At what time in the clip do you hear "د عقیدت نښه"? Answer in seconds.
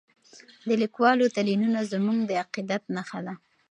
2.25-3.19